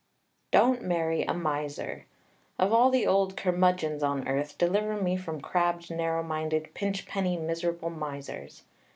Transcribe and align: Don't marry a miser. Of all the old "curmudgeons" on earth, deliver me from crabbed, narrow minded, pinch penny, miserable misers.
Don't 0.49 0.81
marry 0.81 1.21
a 1.21 1.33
miser. 1.35 2.07
Of 2.57 2.73
all 2.73 2.89
the 2.89 3.05
old 3.05 3.37
"curmudgeons" 3.37 4.01
on 4.01 4.27
earth, 4.27 4.57
deliver 4.57 4.99
me 4.99 5.15
from 5.15 5.39
crabbed, 5.41 5.91
narrow 5.91 6.23
minded, 6.23 6.73
pinch 6.73 7.05
penny, 7.05 7.37
miserable 7.37 7.91
misers. 7.91 8.63